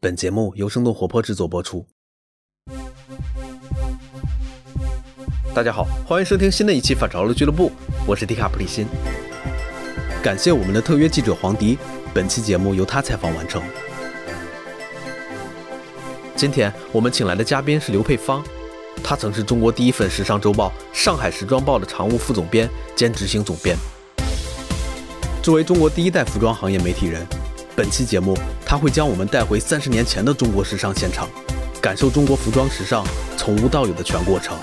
[0.00, 1.84] 本节目由生动活泼制作播出。
[5.52, 7.72] 大家好，欢迎收听新的一期反潮流俱乐部，
[8.06, 8.86] 我是迪卡普里辛。
[10.22, 11.76] 感谢我们的特约记者黄迪，
[12.14, 13.60] 本期节目由他采访完成。
[16.36, 18.40] 今天我们请来的嘉宾是刘佩芳，
[19.02, 23.76] 她曾是中国第一份时尚周报《上海时装报》的常务副总编兼执行总编。
[25.42, 27.26] 作为中国第一代服装行业媒体人。
[27.74, 28.36] 本期节目，
[28.68, 31.26] 他会将我们带回三十年前的中国时尚现场，
[31.80, 33.02] 感受中国服装时尚
[33.34, 34.54] 从无到有的全过程。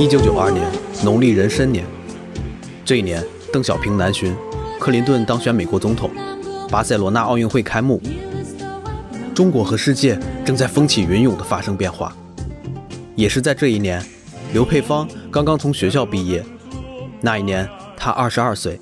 [0.00, 0.64] 一九九二年
[1.04, 1.84] 农历壬申年，
[2.84, 3.20] 这一年
[3.52, 4.32] 邓小平南巡，
[4.78, 6.08] 克林顿当选美国总统，
[6.70, 8.00] 巴塞罗那奥运会开幕，
[9.34, 12.16] 中国和世界正在风起云涌地发生变化。
[13.16, 14.00] 也是在这一年，
[14.52, 16.44] 刘佩芳刚刚从学校毕业，
[17.20, 18.78] 那一年她二十二岁。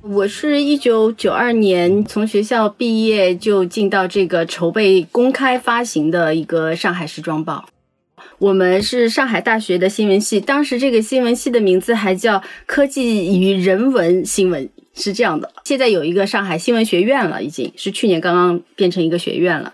[0.00, 7.64] 我是一九九二年从学校毕业就进到这个筹备公开发行的一个上海时装报。
[8.44, 15.50] 我们是上海大学的新闻系，当时这个新闻系的名字还叫科技与人文新闻，是这样的。
[15.64, 19.72] 现在有一个上海新闻学院了，已经是去年刚刚变成一个学院了。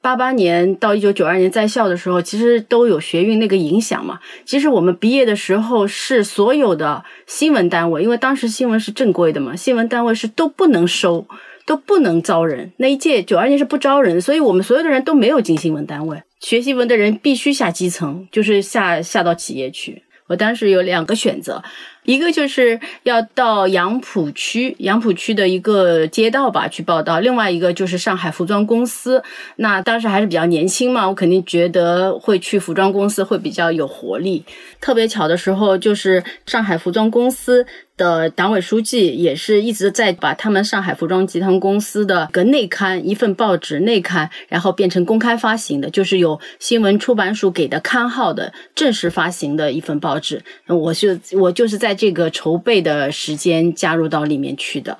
[0.00, 4.20] 八八年到一九九二年在校的时候，其实都有学运那个影响嘛。
[4.44, 11.26] 其实我们毕业的时候是所有的新闻单位，因为当时新闻是正规的嘛，新闻单位是都不能收，
[11.66, 12.70] 都不能招人。
[12.76, 16.22] 那一届九二年是不招人，所以我们所有的人都没有进新闻单位。
[16.42, 20.02] 学习文的人必须下基层，就是下下到企业去。
[20.26, 21.62] 我当时有两个选择，
[22.04, 29.22] 一个就是要到杨浦区，杨浦区的一个街道吧去报道；另外一个就是上海服装公司。
[29.56, 34.44] 那当时还是比较年轻嘛，我肯定觉得会去服装公司会比较有活力。
[34.80, 37.66] 特别巧的时候，就是上海服装公司。
[37.94, 50.42] 的党委书记也是一直在把他们上海服装集团公司的个内刊一份报纸内刊，然后变成公开发行的，就是有新闻出版署给的刊号的正式发行的一份报纸。
[50.66, 54.98] 我就我就是在这个筹备的时间加入到里面去的。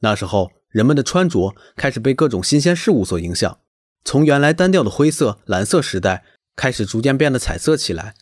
[0.00, 3.58] 那时候人们的穿着开始被各种新鲜事物所影响，
[4.04, 6.24] 从原来单调的灰色、蓝色时代
[6.56, 8.14] 开始逐渐变得彩色起来。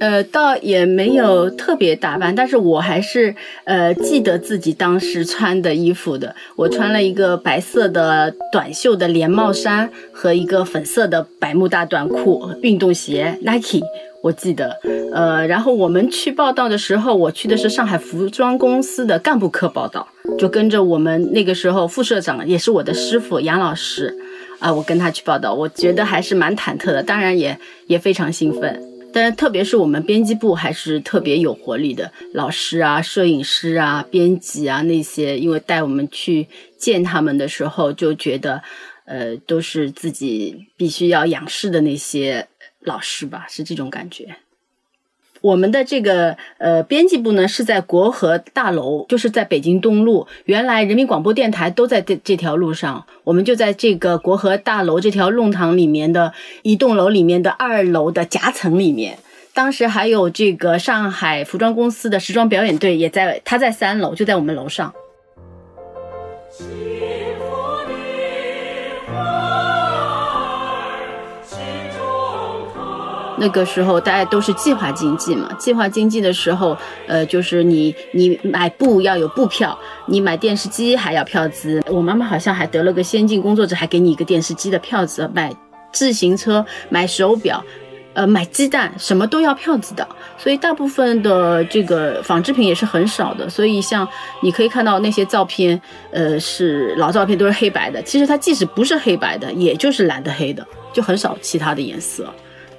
[0.00, 3.34] 呃，倒也没有特别打扮，但是我还是
[3.64, 6.34] 呃记得自己当时穿的衣服的。
[6.56, 13.80] 我穿了一个白色的短袖的连帽衫和一个粉色的百慕大短裤，运动鞋 Nike，
[14.24, 14.80] 我记得。
[15.12, 20.08] 呃，然后我们去报道的时候，我去的是上海服装公司的干部科报道，
[20.38, 24.16] 就跟着我们那个时候副社长也是我的师傅杨老师
[24.60, 28.82] 啊，我跟他去报道，我觉得还是蛮忐忑的，当然也也非常兴奋。
[29.12, 38.60] 但是，特别是我们编辑部还是特别有活力的，老师啊、摄影师啊、编辑啊那些，因为带我们去见他们的时候，就觉得，
[39.06, 42.48] 呃，都是自己必须要仰视的那些
[42.84, 44.36] 老师吧，是这种感觉。
[45.40, 50.26] 我们的这个呃编辑部呢是在国和大楼，就是在北京东路。
[50.46, 59.18] 原来人民广播电台都在这这条路上，我们就在这个国和大楼这条弄堂里面的一栋楼里面的二楼的夹层里面。
[59.52, 64.94] 当时还有这个上海服装公司的时装表演队也在，他在三楼，就在我们楼上。
[73.36, 81.82] 那个时候大家都是计划经济嘛，计划经济的时候，呃，就是你你买布要有布票，你买电视机还要票子。
[81.88, 85.30] 我妈妈好像还得了个先进工作者，还给你一个电视机的票子。
[85.34, 85.52] 买
[85.92, 87.64] 自行车、买手表、
[88.14, 90.06] 呃，买鸡蛋，什么都要票子的。
[90.36, 93.48] 所以大部分的这个纺织品也是很少的。
[93.48, 94.06] 所以像
[94.42, 95.80] 你可以看到那些照片，
[96.10, 98.02] 呃，是老照片都是黑白的。
[98.02, 102.32] 其实它即使不是黑白的，也就是蓝的黑的，就很少其他的颜色。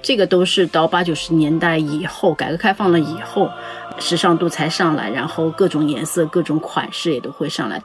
[0.06, 3.50] 这个都是到八九十年代以后，改革开放了以后，
[3.98, 7.82] 时尚度才上来，然后各种颜色、各种款式也都会上来。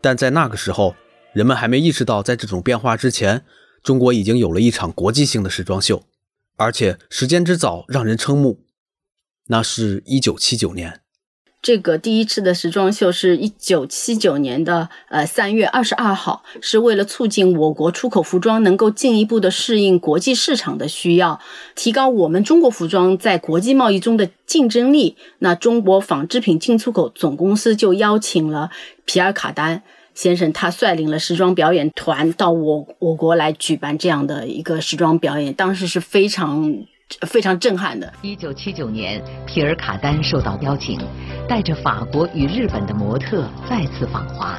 [0.00, 0.96] 但在那个时候，
[1.32, 3.44] 人们还没意识到，在这种变化之前，
[3.84, 6.02] 中国已经有了一场国际性的时装秀，
[6.56, 8.64] 而且时间之早让人瞠目。
[9.46, 11.02] 那是一九七九年。
[11.60, 21.40] 这个第一次的时装秀是一九七九年的呃三月二十二号，是为了促进我国出口服装能够进一步的适应国际市场的需要，
[21.74, 25.16] 提高我们中国服装在国际贸易中的竞争力。
[25.40, 28.70] 那中国纺织品进出口总公司就邀请了
[29.04, 29.82] 皮尔卡丹
[30.14, 36.72] 先生，他率领了时装表演团到我我国来举办这样的一个时装表演，当时是非常。
[37.26, 38.12] 非常震撼的。
[38.22, 40.98] 一九七九年，皮尔卡丹受到邀请，
[41.48, 44.58] 带着法国与日本的模特再次访华。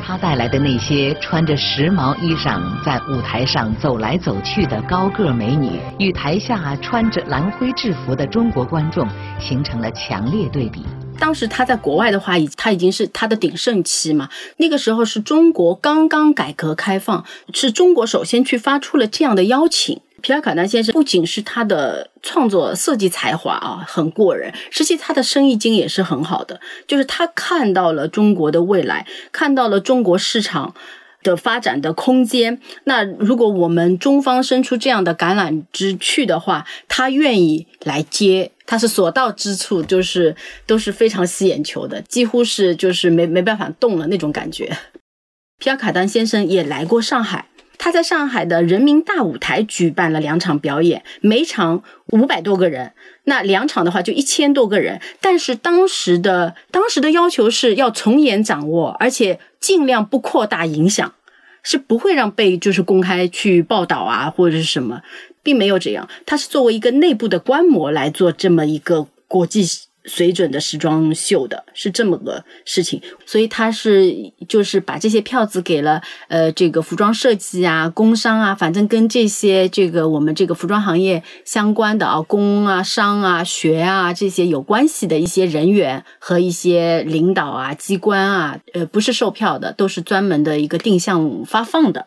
[0.00, 9.06] 他带来的那些穿着时髦衣裳在舞台上走来走去的高个美女，与台下穿着蓝灰制服的中国观众
[9.38, 10.86] 形成了强烈对比。
[11.18, 14.30] 当时他在国外的话，已他已经是他的鼎盛期嘛。
[14.56, 20.00] 那个时候是中国刚刚改革开放，是中国首先去发出了这样的邀请。
[20.20, 26.60] 皮尔卡丹先生不仅是他的创作设计才华啊很过人，实际他的生意经也是很好的。
[26.86, 30.74] 就是他看到了中国的未来，看到了中国市场
[31.22, 32.60] 的发展的空间。
[32.84, 38.50] 那如果我们中方伸出这样的橄榄枝去的话，他愿意来接。
[38.66, 40.36] 他是所到之处就是
[40.66, 44.76] 都是非常吸眼球的，几乎是就是没没办法动了那种感觉。
[45.58, 47.46] 皮尔卡丹先生也来过上海。
[47.78, 52.92] 他在上海的人民大舞台举办了两场表演，每场五百多个人，
[53.24, 55.00] 那两场的话就一千多个人。
[55.20, 61.14] 但是当时的当时的要求是要从严掌握，而且尽量不扩大影响，
[61.62, 65.00] 是不会让被就是公开去报道啊或者是什么，
[65.42, 66.08] 并没有这样。
[66.26, 69.64] 他是作为一个内部的观摩来做这么一个国际。
[70.08, 92.06] 水准的时装秀的是这么个事情，所以他是就是把这些票子给了呃这个服装设计啊、工商啊，反正跟这些这个我们这个服装行业相关的啊、工啊、商啊、学啊这些有关系的一些人员和一些领导啊、机关啊，呃，不是售票的，都是专门的一个定向发放的。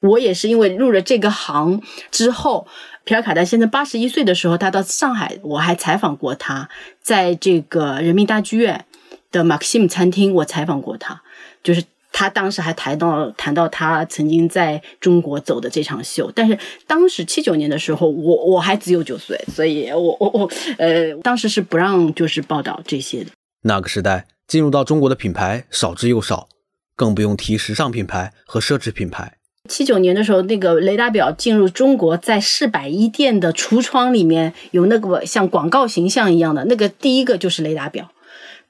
[0.00, 2.66] 我也是因为入了这个行之后。
[3.02, 6.68] 皮尔卡丹现在八十一岁的时候，他到上海，我还采访过他，
[7.02, 8.84] 在这个人民大剧院
[9.32, 11.20] 的马克西姆餐厅，我采访过他，
[11.62, 11.82] 就是
[12.12, 16.56] 他当时还谈到谈到他曾经在中国走的这场秀，但是
[16.86, 23.30] 当时七九年的时候，我我还只有九岁，所以我我我呃，当时是不让就是报道这些的。
[23.62, 26.48] 那个时代进入到中国的品牌少之又少，
[26.94, 29.38] 更不用提时尚品牌和奢侈品牌。
[29.68, 38.10] 七九年的时候，那个雷达表进入中国，在市百一店的橱窗里面有那个像广告形象一样的那个，第一个就是雷达表。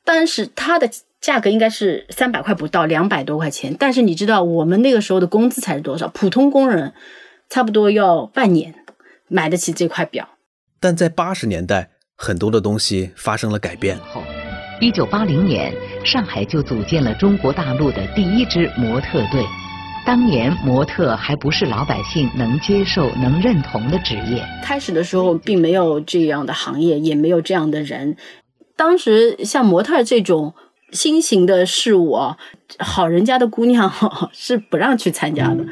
[0.04, 0.90] 但是它的
[1.20, 3.74] 价格应该是三百块不到，两百多块钱。
[3.78, 6.08] 但是你知道我们那个时候的工资才是多少？
[6.08, 6.92] 普通工人
[7.48, 8.74] 差不多要半年
[9.28, 10.28] 买得起这块表。
[10.80, 13.96] 但在八十年代，很多的东西发生了改变。
[13.98, 14.22] 后，
[14.80, 15.72] 一九八零年，
[16.04, 19.44] 上海就组建了中国大陆的第一支模特队。
[20.10, 24.44] 当年模特还不是老百姓能接受、能认同的职业。
[24.60, 28.16] 开始的时候并没有这样的行业，也没有这样的人。
[28.74, 30.52] 当时像模特这种
[30.90, 32.36] 新型的事物啊，
[32.80, 33.88] 好人家的姑娘
[34.34, 35.64] 是不让去参加的。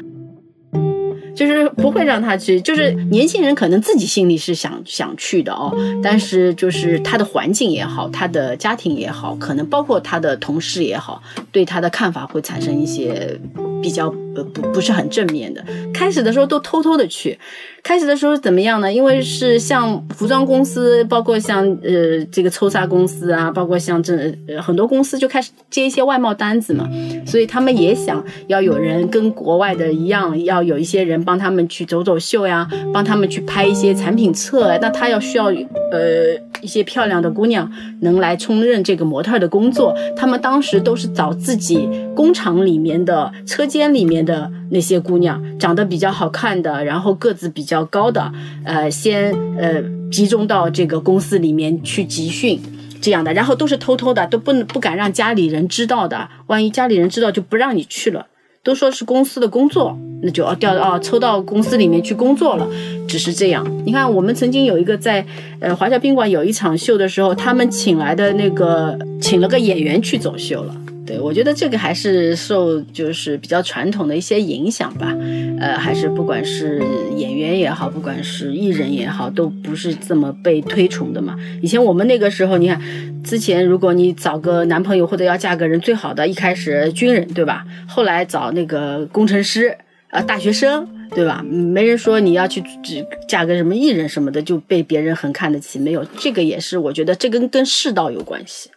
[1.35, 11.21] 就是不会让他去，就是年轻人可能自己心里是想想去的哦，但是就是他的环境也好，他的家庭也好，可能包括他的同事也好，
[11.51, 13.39] 对他的看法会产生一些
[13.81, 15.63] 比较呃不不是很正面的。
[15.93, 17.37] 开始的时候都偷偷的去。
[17.81, 18.91] 开始的时候怎么样呢？
[18.91, 26.87] 因为是像服装公司，包括像呃这个抽纱公司啊，包括像这很多公司就开始接一些外贸单子嘛，
[27.25, 34.77] 所以他们也想要有人跟国外的一样，要有一些人帮他们去走走秀呀，帮他们去拍一些产品册。
[34.81, 37.71] 那他要需要呃一些漂亮的姑娘
[38.01, 39.95] 能来充任这个模特的工作。
[40.17, 47.69] 他们当时都是找自己工厂里面的车间里面的那些姑娘，长得比较好看的，然后个子比。
[47.69, 48.31] 较高的，
[48.63, 52.59] 呃，先呃集中到这个公司里面去集训，
[52.99, 58.25] 这样的，然后都是偷偷的，都不不敢让家里人知道的，万一家里人知道就不让你去了，
[58.63, 62.67] 都说是公司的工作，那就要调哦抽到公司里面去工作了，
[63.07, 63.63] 只是这样。
[63.85, 65.23] 你看，我们曾经有一个在
[65.59, 70.75] 呃华侨宾馆有一场秀的时候，他们请来的那个请了个演员去走秀了。
[71.09, 75.11] 对，我觉得这个还是受就是比较传统的一些影响吧，
[75.59, 76.83] 呃，还是不管是
[77.17, 81.35] 演员也好，不管是艺人也好，都不是这么被推崇的嘛。
[81.63, 82.79] 以前我们那个时候，你看，
[83.23, 87.65] 之前如果你找个男朋友或者要嫁个人，最好的一开始军人，对吧？
[87.87, 89.75] 后来找那个工程师，
[90.11, 91.43] 呃，大学生，对吧？
[91.43, 98.69] 没人说你要去只嫁个什么艺人什么的就被别人很看得起，没有，这个也是我觉得这跟跟世道有关系。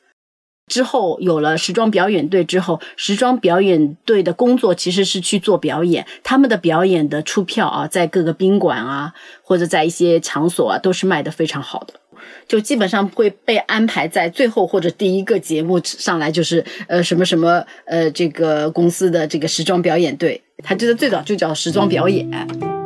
[0.72, 9.12] 之后有了时装表演队之后，时装表演队的工作其实是去做表演，他们的表演的出票啊，在各个宾馆啊
[9.42, 11.92] 或者在一些场所啊，都是卖的非常好的，
[12.48, 22.81] 就基本上会被安排在最后或者第一个节目上来，就是呃什么什么呃这个公司的这个时装表演队，它就是最早就叫时装表演。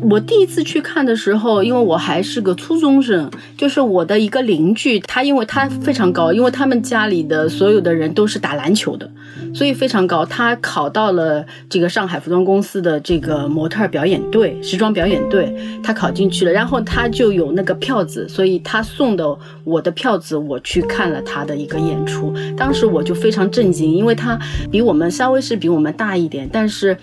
[0.00, 9.10] 我第一次去看的时候，因为我还是个初中生，就是我的一个邻居，他因为他非常高，因为他们家里的所有的人都是打篮球的，
[9.54, 10.24] 所以非常高。
[10.24, 22.34] 他考到了这个上海服装公司的这个模特表演队、时装表演队，他考进去了，然后他就有那个票子，所以他送的我的票子，我去看了他的一个演出。
[22.56, 24.38] 当时我就非常震惊，因为他
[24.70, 26.96] 比我们稍微是比我们大一点，但是。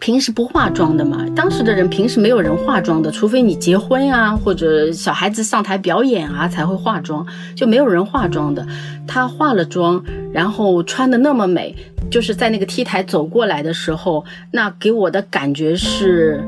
[0.00, 8.66] 平时不化妆的嘛，当时的人平时没有人化妆的，除非你结婚呀，或者小孩子上台表演啊才会化妆，就没有人化妆的。
[9.06, 11.74] 她化了妆，然后穿的那么美，
[12.10, 16.42] 就是在那个 T 台走过来的时候，那给我的感觉是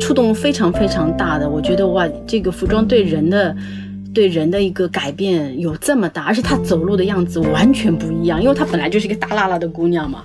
[0.00, 1.48] 触动非常非常大的。
[1.48, 3.54] 我觉得哇，这个服装对人的
[4.12, 10.22] 对人的一个改变有这么大，而且她走路的样子完全不一样，因为她本来就是一个大辣辣的姑娘嘛。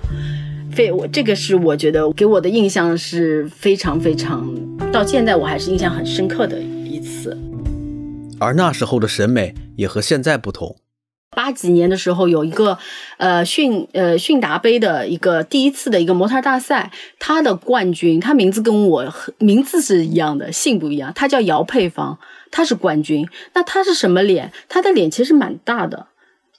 [0.76, 4.46] 非我这个是我觉得给我的印象是非常非常，
[4.92, 7.34] 到现在我还是印象很深刻的一次。
[8.38, 10.76] 而那时候的审美也和现在不同。
[11.34, 12.76] 八几年的时候有一个
[13.16, 22.18] 呃迅呃迅达杯的一个第一次的一个模特大赛，他的冠军，他名字跟我名字是一样的，姓不一样，他叫姚佩芳，
[22.50, 23.26] 他是冠军。
[23.54, 24.52] 那他是什么脸？
[24.68, 26.08] 他的脸其实蛮大的，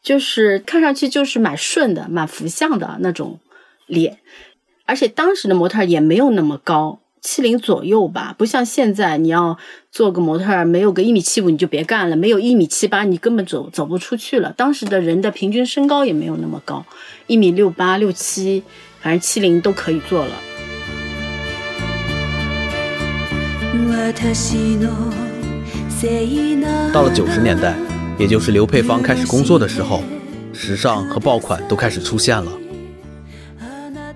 [0.01, 3.39] 就是看上去就是蛮顺的，蛮福相的那种。
[3.87, 4.19] 脸，
[4.85, 9.57] 而且当时的模特也没有那么高，七零左右吧，不像现在，你要
[9.91, 14.53] 做个模特，没有个一米七五你就别干了，没有一米七八你根本走走不出去了。
[14.55, 16.85] 当时的人的平均身高也没有那么高，
[17.25, 18.63] 一米六八六七，
[19.01, 20.31] 反正七零都可以做了。
[26.93, 27.75] 到了九十年代，
[28.17, 30.01] 也就是刘佩芳开始工作的时候，
[30.53, 32.51] 时尚和爆款都开始出现了。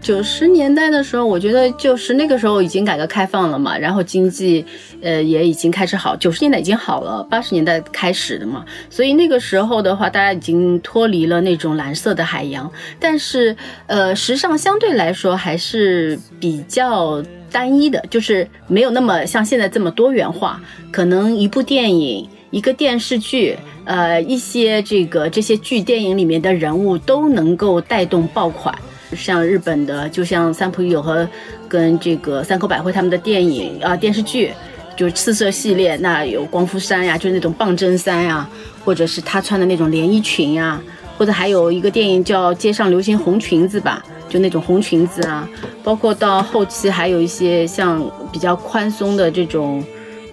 [0.01, 4.65] 九十年代的时候，我觉得就是那个时候已经改革开放了嘛，然后经济，
[4.99, 6.15] 呃，也已经开始好。
[6.15, 12.69] 九十年代已经好了，八十年代开始的嘛，所以那个时候的话，大家已经脱离了那种蓝色的海洋。
[12.99, 13.55] 但是，
[13.85, 20.59] 呃，时尚相对来说还是比较单一的，就是没有那么像现在这么多元化。
[20.91, 23.55] 可能一部电影、一个电视剧，
[23.85, 28.73] 呃，一些这个这些剧电影里面的人物都能够带动爆款。
[29.15, 31.27] 像日本的，就像三浦友和
[31.67, 34.51] 跟这个三口百惠他们的电影啊电视剧，
[34.95, 38.49] 就是次色系列，那有光夫衫呀，就是那种棒针衫呀，
[38.85, 40.81] 或者是他穿的那种连衣裙呀，
[41.17, 45.47] 或者还有一个电影叫《街上流行红裙子》吧，就那种红裙子啊，
[45.83, 49.83] 包括到后期还有一些像比较宽松的这种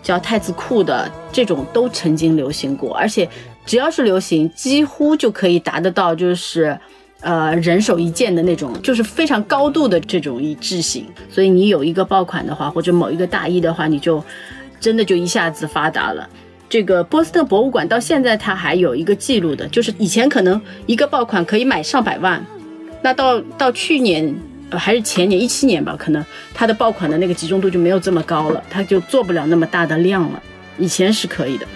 [0.02, 3.28] 叫太子裤的这种都曾经流行过，而且
[3.66, 6.78] 只要是流行，几乎就可以达得到就是。
[7.20, 11.04] 呃，人手一件的那种，就是非常高度的这种一致性。
[11.28, 14.22] 所以你有一个爆款的话，或者某一个大衣的话，你就
[14.78, 16.28] 真的就一下子发达了。
[16.68, 22.44] 这个波斯特博物馆到现在它还有一个记录的，就是以前可能一个爆款可以买上百万，
[23.02, 24.32] 那到到去年
[24.70, 30.42] 呃还是前年一七年吧，可能它的爆款的那个集中度就没有这么高了，它就做不了那么大的量了。
[30.78, 31.66] 以前是可以的。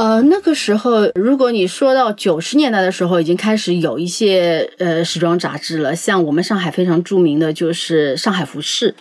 [0.00, 8.92] 呃，那个时候，如果你说到九十年代的时候，已经开始有一些呃时装杂志了，像我们上海非常著名的就是《上海服饰》，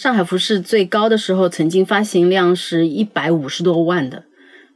[0.02, 4.24] 《上海服饰》最高的时候曾经发行量是一百五十多万的，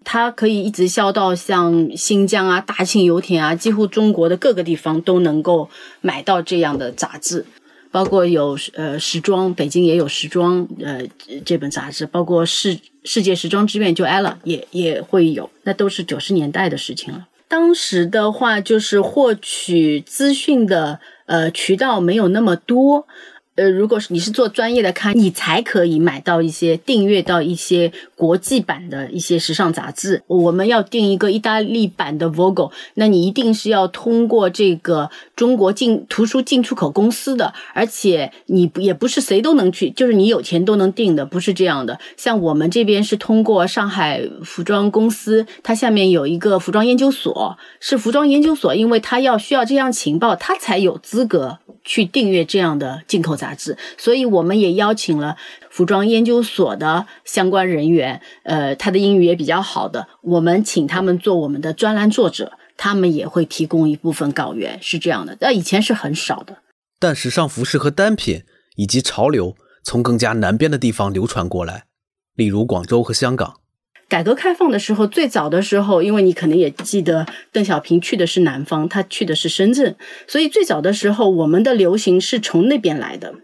[0.04, 5.68] 它可以一直销到像新疆啊、大庆油田啊，几乎中国的各个地方都能够
[6.00, 7.44] 买到这样的杂志。
[7.92, 11.02] 包括有呃时装，北京也有时装呃
[11.44, 17.28] 这本杂志，包括世世界时装之愿就 ella 也也会有，那都是九十年代的事情了。
[17.46, 23.06] 当时的话，就是获取资讯的呃渠道没有那么多。
[23.54, 30.22] 呃，如果是你是做专业的刊，你才可以买到一些订阅到一些国际版的一些时尚杂志。
[30.26, 41.98] 我们要订一个意大利版的 Vogue，那你一定是要通过这个中国进图书进出口公司的，而且你不也不是谁都能去，就是你有钱都能订的，不是这样的。
[42.16, 51.58] 像我们这边是通过上海服装公司，它下面有一个服装研究所，是服装研究所，因为它要需要这样情报，它才有资格。
[51.84, 55.36] 去订阅这样的进口杂志，所以我们也邀请了
[55.68, 65.36] 服装研究所的相关人员，呃，他的英语也比较好的，我们请他们做我们的专栏作者，他们也会提供一部分稿源，是这样的。
[65.40, 66.58] 那以前是很少的。
[67.00, 68.44] 但时尚服饰和单品
[68.76, 71.86] 以及潮流从更加南边的地方流传过来，
[72.36, 73.61] 例如广州和香港。
[74.12, 83.36] 改革开放的时候，最早的时候，因为你可能也记得，邓小平去的是南方，他去的是深圳，所以最早的时候，我们的流行是从那边来的。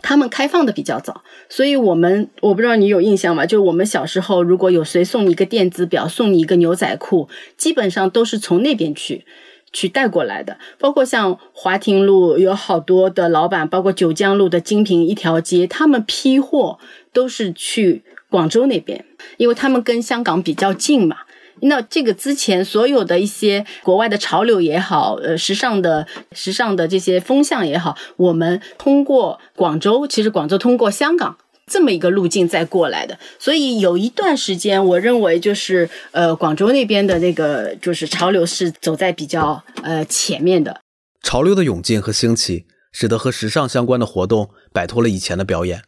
[0.00, 3.44] 他们开放的比较早，所以我们我不知道你有印象吗？
[3.44, 9.24] 就我们小时候，如果有谁送你一个电子表，送你一个牛仔裤，基本上都是从那边去
[9.72, 10.58] 去带过来的。
[10.78, 16.78] 包括像华亭路有好多的老板，包括九江路的精品一条街，他们批货
[17.12, 18.04] 都是去。
[18.30, 19.04] 广州那边，
[19.36, 21.16] 因为他们跟香港比较近嘛，
[21.62, 40.80] 那这个之前所有的一些国外的潮流也好，呃，时尚的时尚的这些风向也好，我们通过广州，其实广州通过香港这么一个路径再过来的，所以有一段时间，我认为就是呃，广州那边的那个就是潮流是走在比较呃前面的。
[41.22, 45.82] 潮流的涌进和兴起，使得和时尚相关的活动摆脱了以前的表演。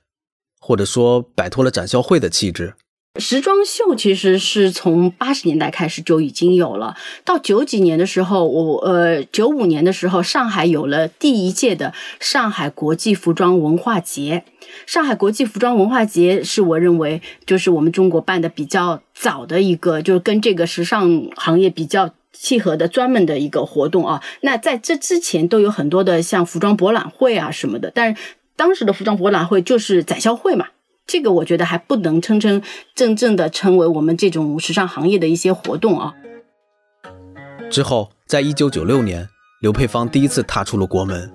[0.61, 2.75] 或者说摆脱了展销会的气质。
[3.19, 14.45] 时装秀其实是从八十年代开始就已经有了，到九几年的时候，我呃九五年的时候，上海有了第一届的上海国际服装文化节。
[14.87, 24.23] 上海国际服装文化节是我认为就是我们中国办的比较早的一个，就是跟这个时尚行业比较契合的专门的一个活动啊。
[24.43, 28.23] 那在这之前都有很多的像服装博览会啊什么的，但是。
[28.61, 30.67] 当时的服装博览会就是展销会嘛，
[31.07, 32.61] 这个我觉得还不能称称
[32.95, 36.13] 真正的称为我们这种时尚行业的一些活动啊。
[37.71, 39.27] 之后，在一九九六年，
[39.63, 41.33] 刘佩芳第一次踏出了国门，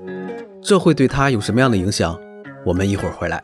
[0.62, 2.15] 这会对她有什么样的影响？
[2.63, 3.44] 我们一会儿回来。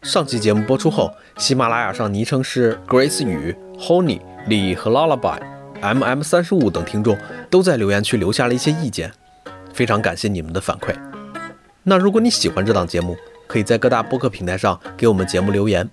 [0.00, 5.38] 上期节目播出后，喜马拉雅上昵称是 Grace 雨、Honey、李和 Lullaby、
[5.82, 7.18] MM 三十五等听众
[7.50, 9.12] 都在留言区留下了一些意见。
[9.74, 10.94] 非常感谢你们的反馈。
[11.82, 15.90] 那如果你喜欢这档节目，可以在各大播客平台上给我们节目留言。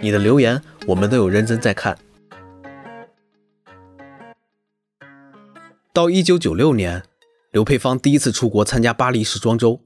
[0.00, 1.98] 你的留言我们都有认真在看。
[5.92, 7.02] 到一九九六年，
[7.50, 9.80] 刘佩芳第一次出国参加巴黎时装周，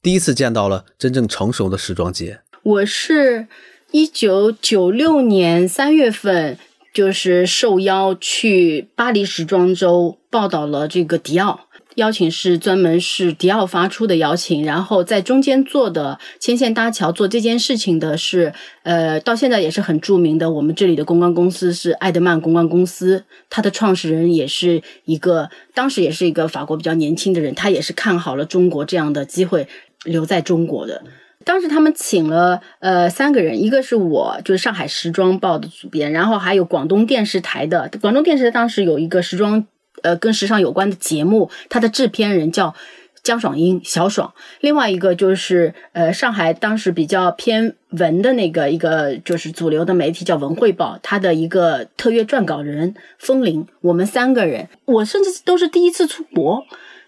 [0.00, 2.40] 第一次见到了真正成熟的时装节。
[2.62, 3.46] 我是
[3.90, 6.58] 一九九六年三月份，
[6.94, 11.68] 就是受邀去巴黎时装周报道了这个迪奥。
[11.96, 18.52] 邀请是专门是迪奥发出的邀请，然后在中间做的牵线搭桥做这件事情的是，
[18.82, 20.50] 呃，到现在也是很著名的。
[20.50, 29.68] 我们这里的公关公司是爱德曼公关公司，它的创始人也是一个，当时也是一个法国比较年轻的人，他也是看好了中国这样的机会
[30.04, 31.02] 留在中国的。
[31.44, 39.66] 当时他们请了呃三个人，一个是我，就是上海时装报的主编，然后还有广东电视台的，广东电视台当时有一个时装。
[40.04, 42.74] 呃，跟时尚有关的节目，它的制片人叫
[43.22, 44.34] 江爽英，小爽。
[44.60, 53.66] 另外一个就是呃，上海当时比较偏文的那个一个，就是主流的媒体叫《文汇报》，它的一个特约撰稿人风铃。
[53.80, 56.66] 我们三个人，我甚至都是第一次出国，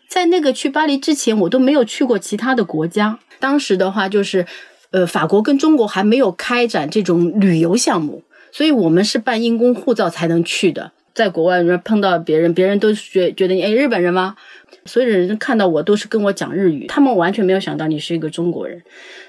[0.09, 3.19] 在那个去巴黎之前，我都没有去过其他的国家。
[3.39, 4.47] 当时的话，就是
[4.93, 10.93] 呃，法国跟中国还没有开展这种旅游项目，所以我们是办因公护照才能去的。
[11.17, 14.37] 在国外，你碰到别人，别人都觉觉得你哎，日本人吗？
[14.85, 18.83] 所有人看到我都是跟我讲日语，他们完全没有想到你是一个中国人。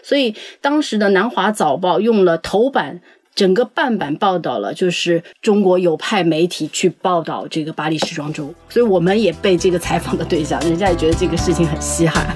[0.03, 2.99] 所以当时的南华早报用了头版，
[3.33, 12.35] 整个半版报道了，就是中国有派媒体去报道这个巴黎时装周，所以我们也被这个采访的对象，人家也觉得这个事情很稀罕。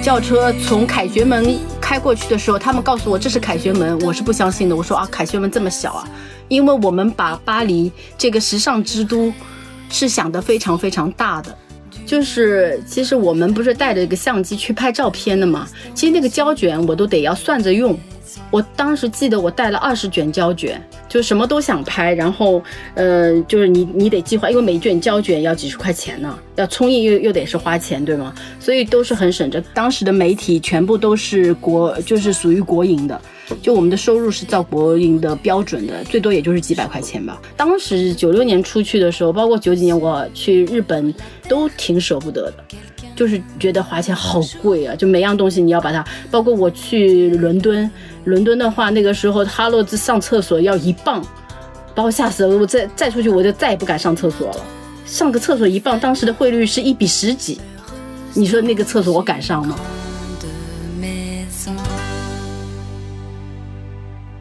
[0.00, 1.58] 轿车从凯旋门。
[1.90, 4.76] 开过去的时候，他们告诉我这是凯旋门，我是不相信的。
[4.76, 6.08] 我说啊，凯旋门这么小啊，
[6.46, 9.32] 因为我们把巴黎这个时尚之都
[9.88, 11.58] 是想得非常非常大的。
[12.06, 17.98] 就是其实我们不是带着一个相机去拍照片的嘛，其实那个胶卷我都得要算着用。
[18.52, 22.62] 我当时记得我带了二十卷胶卷，就什么都想拍，然后，
[22.94, 28.32] 呃，就是你你得计划，因为每卷胶卷要几十块钱呢，要冲印又又得是花钱，对吗？
[28.60, 29.60] 所以都是很省着。
[29.74, 33.20] 当时的媒体全部都是国，就是属于国营的，
[33.60, 37.42] 就我们的收入是照国营的标准的，最多也就是几百块钱吧。
[37.56, 41.12] 当时九六年出去的时候，包括九几年我去日本，
[41.48, 42.64] 都挺舍不得的。
[43.20, 47.90] 就是觉得花钱好贵啊，就每样东西你要把它，包括我去伦敦，
[48.24, 51.22] 伦敦的话那个时候哈洛兹上厕所要一磅，
[51.94, 54.64] 把我吓死了，我再再出去我就再也不敢上厕所了，
[55.04, 57.60] 上个厕所一磅，当时的汇率是一比十几，
[58.32, 59.76] 你说那个厕所我敢上吗？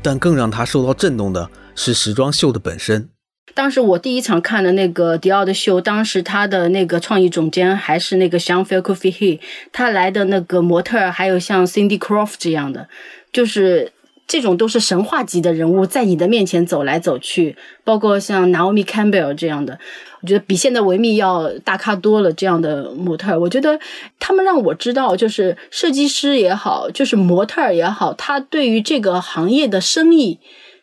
[0.02, 3.10] 但更让他受到震动的是时装秀的本身。
[3.54, 9.40] 当时我第一场看的那个迪奥的秀，当时他的那个创意总监还是那个 Sean f e l k o f i He，
[9.72, 12.88] 他来的那个模特还有像 Cindy Crawford 这样的，
[13.32, 13.92] 就是
[14.28, 19.80] 这种都是神话级的人物在你的面前走来走去，包括像 Naomi Campbell 这样的。
[20.22, 22.32] 我觉得比现在维密要大咖多了。
[22.34, 23.80] 这样的模特，我觉得
[24.20, 30.40] 他们让我知道，就是设计师也好，就是模特也好，他对于这个行业的生意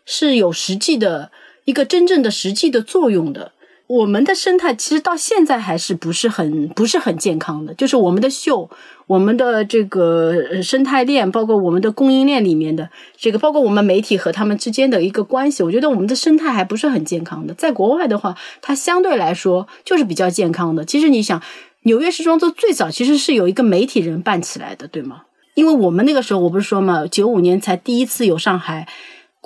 [0.06, 1.30] 是有实际的
[1.66, 3.52] 一个真正的实际的作用的。
[3.88, 8.68] 我们的生态其实到现在还是不是很不是很健康的，就是我们的秀。
[9.06, 17.54] 我们的这个生态链，包括我们的供应链里面的这个，包括我们媒体和他们之间的一个关系，我觉得我们的生态还不是很健康的。
[17.54, 20.84] 在国外的话，它相对来说就是比较健康的。
[20.84, 21.40] 其实你想，
[21.84, 25.22] 纽约时装周最早其实是有一个媒体人办起来的，对吗？
[25.54, 28.88] 因为我们那个时候，我不是说嘛，九五年才第一次有上海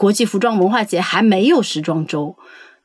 [0.00, 2.34] 国际服装文化节，还没有时装周。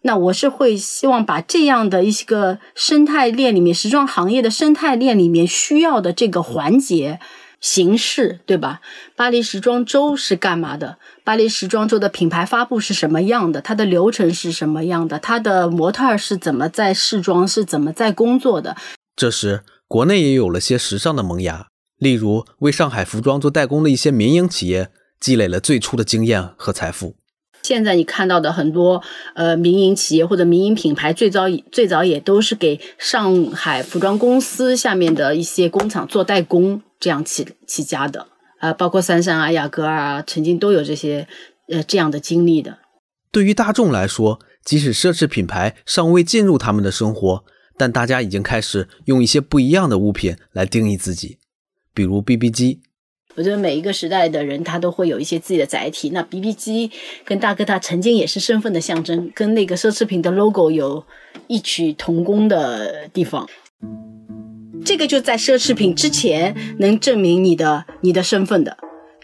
[0.02, 7.22] 那我是会希望把这样的一些个生态链里面，时装行业的生态链里面需要的这个环节
[7.62, 8.82] 形式，对吧？
[9.16, 10.98] 巴黎时装周是干嘛的？
[11.24, 13.62] 巴黎时装周的品牌发布是什么样的？
[13.62, 15.18] 它的流程是什么样的？
[15.18, 17.48] 它的模特是怎么在试装？
[17.48, 18.76] 是怎么在工作的？
[19.16, 27.16] 这时，国内也有了些时尚的萌芽，例如为上海服装做代工的一些民营企业，积累了最初的经验和财富。
[27.64, 29.02] 现在你看到的很多
[29.34, 38.28] 呃民营企业或者民营品牌，最早最早也都是给上海服装公司下面的一些工厂做代工，这样起起家的
[38.60, 41.28] 啊，包括三山啊、雅戈尔啊，曾经都有这些
[41.70, 42.78] 呃这样的经历的。
[43.32, 47.44] 对于大众来说，即使奢侈品牌尚未进入他们的生活，
[47.78, 51.40] 但大家已经开始用一些不一样的物品来定义自己，
[51.96, 52.82] 比如 BB 机。
[53.36, 56.10] 我觉得每一个时代的人，他都会有一些自己的载体。
[56.12, 56.90] 那 BB 机
[57.24, 61.04] 跟大哥大曾经也是身份的象征，跟那个奢侈品的 logo 有
[61.48, 63.48] 异曲同工的地方。
[64.86, 68.78] 这个就在奢侈品之前能证明你的你的身份的，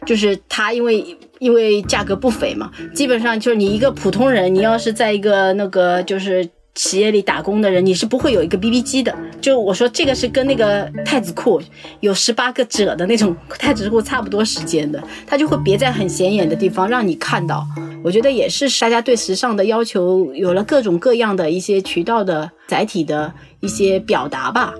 [0.06, 6.48] 就是它因为因为价格不菲嘛，基本上就是你一个普通人，你要是在一个那个就是。
[6.74, 9.14] 企业里打工的人，你是不会有一个 BB 机的。
[9.42, 11.62] 就我说这个是跟那个太子库
[12.00, 17.66] 有十八个褶的那种太子库差不多时间的，它就会别在很显眼的地方让你看到。
[18.04, 24.74] 我觉得也是大家对时尚的要求有了各种各样的一些渠道的载体的一些表达吧。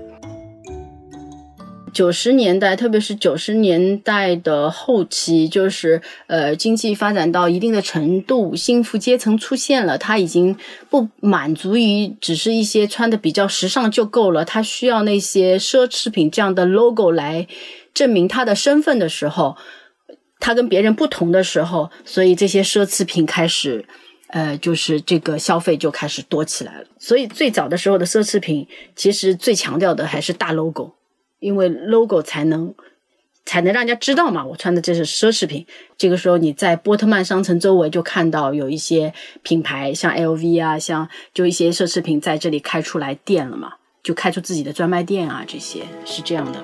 [1.94, 10.56] 九十年代，特别是九十年代的后期，就是呃，经济发展到一定的程度，幸福阶层出现了，他已经
[10.90, 17.46] 不满足于只是一些穿的比较时尚就够了，他需要那些奢侈品这样的 logo 来
[17.94, 19.58] 证明他的身份的时候，
[20.40, 23.86] 他跟别人不同的时候，所以这些奢侈品开始，
[24.30, 26.86] 呃，就是这个消费就开始多起来了。
[26.98, 30.96] 所以最早的时候的奢侈品，其实最强调的还是大 logo。
[31.42, 32.74] 因为 logo 才能
[33.46, 35.66] 才能让人家知道嘛，我穿的这是奢侈品。
[35.98, 43.74] 这个时候你在波特曼商城周围就看到有一些品牌，像 LV 啊，像就一些奢侈品在这里开出来店了嘛，
[44.04, 46.64] 就开出自己的专卖店啊，这些是这样的。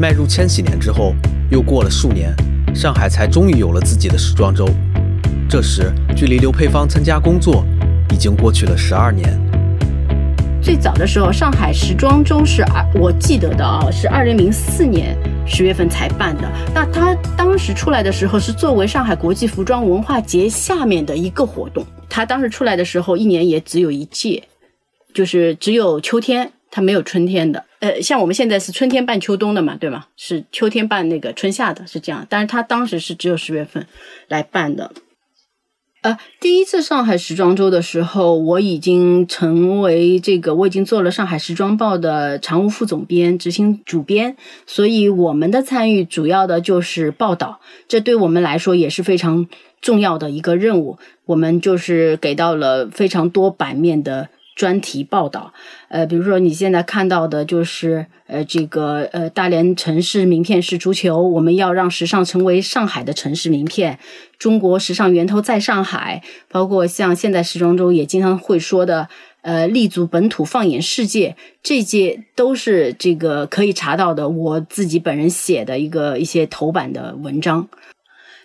[0.00, 1.14] 迈入千禧年之后，
[1.50, 2.34] 又过了数年，
[2.74, 4.66] 上海才终于有了自己的时装周。
[5.48, 7.64] 这时，距离刘佩芳参加工作
[8.10, 9.45] 已经过去了十二年。
[10.66, 16.50] 最早的时候，上海时装周是二，我记得的啊，是二零零四年十月份才办的。
[16.74, 21.86] 那它当时出来的时候，是作为上海国际服装文化节下面的一个活动。
[22.10, 24.42] 它当时出来的时候，一年也只有一届，
[25.14, 27.64] 就是只有秋天，它没有春天的。
[27.78, 30.06] 呃，像我们现在是春天办秋冬的嘛，对吗？
[30.16, 32.26] 是秋天办那个春夏的，是这样。
[32.28, 33.86] 但是它当时是只有十月份
[34.26, 34.90] 来办的。
[36.06, 49.48] 呃，第一次上海时装周的时候，我已经成为这个，我已经做了上海时装报的常务副总编、执行主编，所以我们的参与主要的就是报道，这对我们来说也是非常
[49.80, 50.96] 重要的一个任务。
[51.24, 54.28] 我们就是给到了非常多版面的。
[54.56, 55.52] 专题报道，
[55.88, 63.98] 呃，比如说你现在看到的就是，呃，这个呃大连城市名片是足球，我们要让时尚成为上海的城市名片，
[64.38, 69.08] 中国时尚源头在上海，包括像现在时装周也经常会说的，
[69.42, 74.26] 呃，立足本土，放眼世界，这些都是这个可以查到的。
[74.30, 77.68] 我自己本人写的一个一些头版的文章。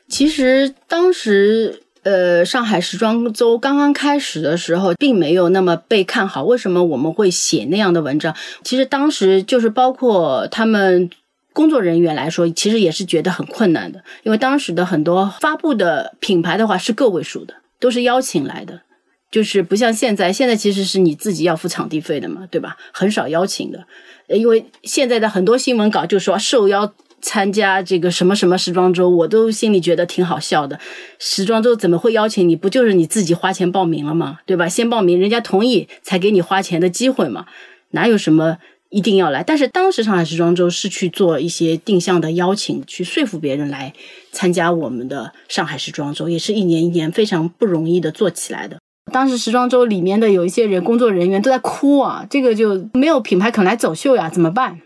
[0.09, 6.43] 其实当时，呃，上海时装周刚刚开始的时候，并没有那么被看好。
[6.43, 8.35] 为什么我们会写那样的文章？
[8.63, 11.09] 其实当时就是包括他们
[11.53, 18.81] 工作人员来说，其实也是觉得很困难的，因为当时的很多发布的品牌的话是个位数的，都是邀请来的。
[19.29, 22.75] 就是不像现在，现在其实是你自己要付场地费的嘛，对吧？
[22.91, 23.85] 很少邀请的，
[24.27, 30.79] 因为现在的很多新闻稿就说受邀参加这个什么什么时装周，我都心里觉得挺好笑的。
[31.19, 32.55] 时装周怎么会邀请你？
[32.55, 34.39] 不就是你自己花钱报名了吗？
[34.45, 34.67] 对吧？
[34.67, 37.45] 先报名，人家同意才给你花钱的机会嘛，
[37.91, 38.57] 哪有什么
[38.89, 39.43] 一定要来？
[39.43, 43.93] 但是当时上海时装周是去做一些定向的邀请，去说服别人来
[44.31, 48.77] 参加我们的上海时装周，也是一年一年非常不容易的做起来的。
[49.11, 54.79] 当时时装周里面的有一些人，工作人员都在哭啊，这个就没有品牌肯来走秀呀，怎么办？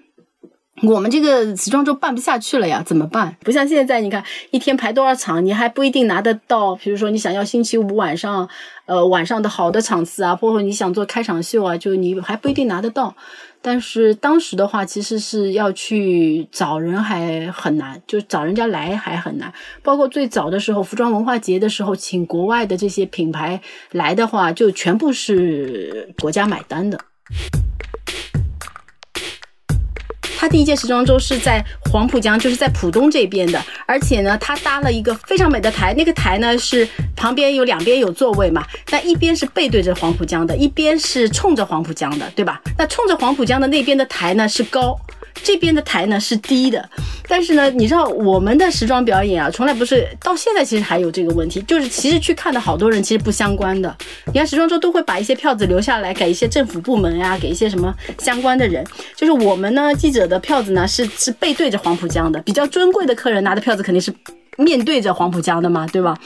[0.83, 3.35] 我们这个时装周办不下去了呀，怎么办？
[3.39, 6.75] 不像现在，你看一天排多少场，你还不一定拿得到。
[6.75, 8.47] 比如说你想要星期五晚上，
[8.85, 13.15] 呃晚上的好的场次啊，包括你想做开场秀啊，就你还不一定拿得到。
[13.61, 19.51] 但是当时的话，其实是要去找人还很难，就找人家来还很难。
[19.81, 23.61] 包括最早的时候，服装文化节的时候，请国外的这些品牌
[23.91, 26.99] 来的话，就全部是国家买单的。
[30.45, 42.61] 他第一届时装周是在黄浦江，就是在浦东这边的，而且呢，他搭了一个非常美的台，那个台呢是旁边有两边有座位嘛，那一边是背对着黄浦江的，一边是冲着黄浦江的，对吧？
[42.77, 44.95] 那冲着黄浦江的那边的台呢是高。
[45.43, 46.89] 这边的台呢是低的，
[47.27, 53.95] 但是呢，你知道我们的时装表演啊，从来不是到现在其实还有这个问题，就是其实去看的好多人其实不相关的。
[54.27, 58.85] 你看时装周都会把一些票子留下来给一些政府部门呀，给一些什么相关的人。
[59.15, 64.13] 就是我们呢记者的票子呢是是背对着黄浦江的，比较尊贵的客人拿的票子肯定是。
[64.57, 66.17] 面对着黄浦江的嘛，对吧？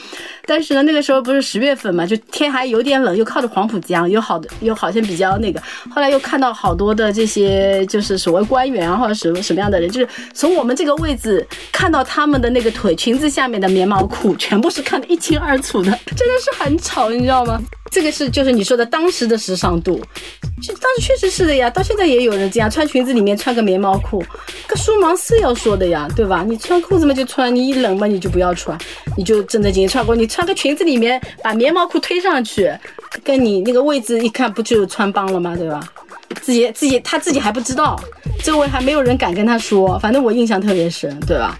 [0.46, 5.60] 但是呢，那个时候不是十月份嘛，就天还有点冷，又靠着黄浦江，有好的又好像比较那个。
[5.94, 17.60] 后来又看到好多的这些，就是所谓官员啊，或者什么什么样的人，就是从我们这个位置看到他们的那个腿裙子下面的棉毛裤，全部是看得一清二楚的，真的是很丑，你知道吗？
[17.90, 20.00] 这个是就是你说的当时的时尚度，
[20.62, 24.22] 就当时确实是的呀，到现在也有人这样穿裙子里面穿个棉毛裤，
[24.68, 26.44] 个梳芒是要说的呀，对吧？
[26.46, 28.78] 你穿裤子嘛就穿，你一冷嘛你就不要穿，
[29.16, 32.72] 你就正正经经穿过，你穿个裙子里面把棉毛裤推上去，
[33.24, 35.56] 跟你那个位置一看不就穿帮了吗？
[35.56, 35.80] 对吧？
[36.42, 38.00] 自己自己他自己还不知道，
[38.44, 41.58] 周围还没有人敢跟他说，反正我印象特别深，对吧？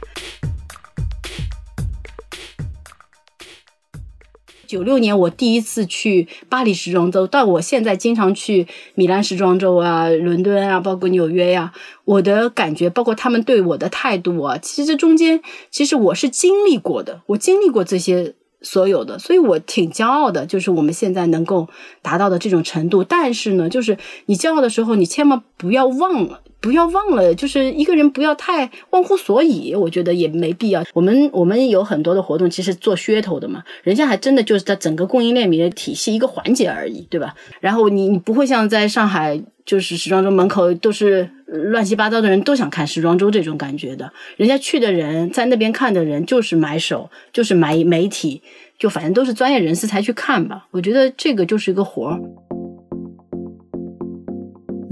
[4.70, 11.72] 九六年我第一次去巴黎时装周，到我现在经常去米兰时装周啊、伦敦啊，包括纽约呀，
[12.04, 21.68] 我的感觉，包括他们对我的态度啊，其实这中间，其实我是经历过的，我经历过这些所有的，所以我挺骄傲的，就是我们现在能够
[22.00, 23.02] 达到的这种程度。
[23.02, 26.42] 但是呢，就是你骄傲的时候，你千万不要忘了。
[26.60, 30.84] 不要忘了，就是一个人不要太忘乎所以，我觉得也没必要。
[30.92, 37.34] 我们我们有很多的活动，其实做噱头的嘛，人家还真的就是在整个供应链里的体系一个环节而已，对吧？
[37.60, 48.42] 然后你你不会像在上海，就是时装周门口都是乱七八糟的人都想看时装周这种感觉的，人家去的人在那边看的人就是买手，就是买媒体，
[48.78, 50.66] 就反正都是专业人士才去看吧。
[50.72, 52.20] 我觉得这个就是一个活儿。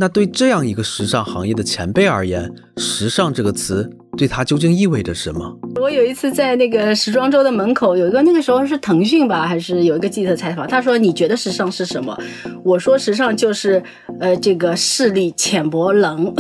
[0.00, 5.58] 那对这样一个时尚行业的前辈而言，时尚这个词对他究竟意味着什么？
[5.74, 12.16] 我有一次在那个时装周的门口，有一个那个时候是腾讯吧，还是有一个记者采访，他说：“你觉得时尚是什么？”
[12.62, 13.82] 我说：“时尚就是
[14.20, 16.32] 呃，这个视力浅薄冷。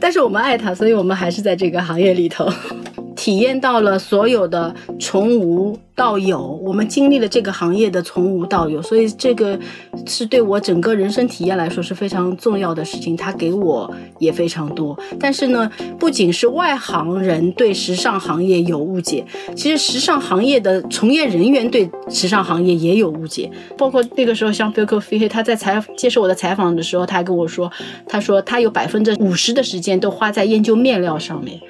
[0.00, 2.48] 但是我们爱他，所以我们还是在这个行业里头。
[3.14, 9.58] 体验到了所有的从无到有，我们经历了这个行业的从无到有，所以这个
[10.06, 13.16] 是对我整个人生体验来说是非常重要的事情。
[13.16, 14.96] 它给我也非常多。
[15.18, 19.24] 但是呢，不仅是外行人对时尚行业有误解，
[19.56, 23.50] 其实时尚行业的从业人员对时尚行业也有误解。
[23.76, 27.68] 包括那个时候，像 f i l k f i 他在采接受我的采访的时候，他还跟我说，
[28.06, 31.60] 他说他有百分之五十的时间都花在研究面料上面。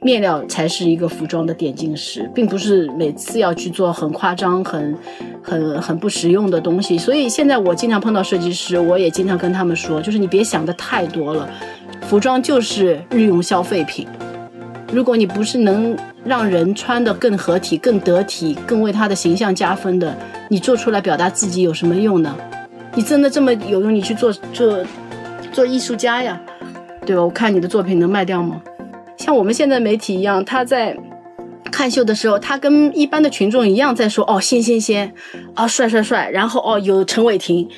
[0.00, 4.96] 面料才是一个服装的点睛石，并不是每次要去做很夸张、很、
[5.42, 6.96] 很、很不实用的东西。
[6.96, 11.46] 所以现在我经常碰到设计师，我也经常跟他们说，就是你别想的太多了，
[12.02, 14.06] 服装就是日用消费品。
[14.92, 20.16] 如果你不是能让人穿的更合体、更得体、更为他的形象加分的，
[20.48, 22.34] 你做出来表达自己有什么用呢？
[22.94, 24.78] 你真的这么有用，你去做做
[25.52, 26.40] 做艺术家呀，
[27.04, 27.22] 对吧？
[27.22, 28.62] 我看你的作品能卖掉吗？
[29.16, 30.96] 像我们现在媒体一样，他在
[31.72, 35.14] 看秀的时候，他跟一般的群众一样在说哦，仙仙仙，
[35.54, 37.68] 啊帅帅帅，然后哦有陈伟霆，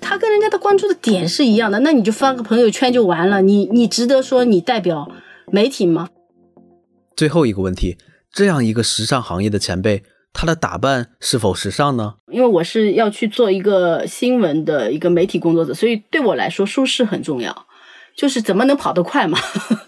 [0.00, 5.10] 他跟人家的关注的点是一样的，那你就发个朋友圈就完了，你你值得说你代表
[5.50, 6.08] 媒体吗？
[7.16, 7.96] 最后一个问题，
[8.32, 10.02] 这样一个时尚行业的前辈。
[10.38, 12.16] 他的打扮是否时尚呢？
[12.30, 17.65] 因为我是要去做一个新闻的一个媒体工作者，所以对我来说舒适很重要。
[18.16, 19.38] 就是怎么能跑得快嘛，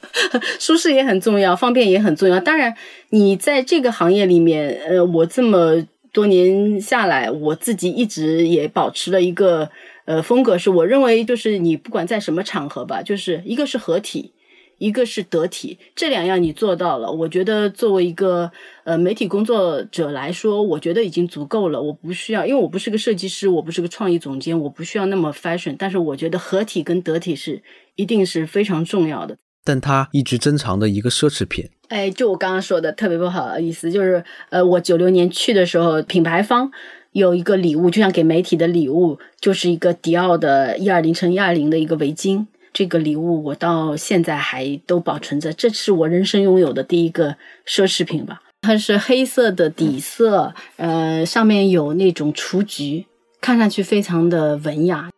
[0.61, 2.39] 舒适也很重要，方便也很重要。
[2.39, 2.75] 当然，
[3.09, 9.71] 你在这个行业里面，呃，我这么多年下来，我自己一直也保持了一个
[10.05, 14.33] 呃风格，是我认为就是你不管在什么场合吧，就是一个是合体。
[14.79, 18.51] 一个是得体，这两样你做到了，我觉得作为一个
[18.85, 21.83] 呃媒体工作者来说，我觉得已经足够了。
[21.83, 25.75] 我不需要，因为我不是个设计师，我不是个创意总监，我不需要那么 fashion。
[25.79, 27.63] 但是我觉得合体跟得体是
[27.97, 29.37] 一定是非常重要的。
[29.65, 36.71] 但它一直珍藏的一个奢侈品，哎，就我刚刚说的特别不好意思，就是呃，我九六年去的时候，品牌方
[37.13, 42.47] 有一个礼物，就像给媒体的礼物，就是一个迪奥的一二零乘一二零的一个围巾。
[42.79, 47.35] 这个礼物我到现在还都保存着，这是我人生拥有的第一个
[47.67, 48.41] 奢侈品吧。
[48.61, 53.05] 它是黑色的底色，呃，上面有那种雏菊，
[53.41, 55.11] 看上去非常的文雅。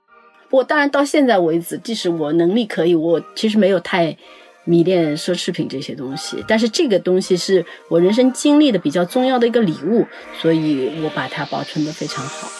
[0.50, 4.16] 我当然到现在为止，即使我能力可以，我其实没有太
[4.64, 6.42] 迷恋奢侈品这些东西。
[6.48, 10.06] 但是这个东西是我人生经历的比较重要的一个礼物，
[10.40, 12.59] 所以我把它保存的非常好。